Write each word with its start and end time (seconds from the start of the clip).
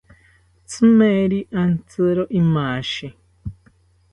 Tzimeri 0.69 1.39
rantizro 1.53 2.23
imashi 2.39 3.07